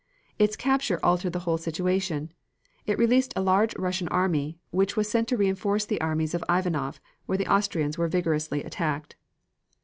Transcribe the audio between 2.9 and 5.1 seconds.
released a large Russian army, which was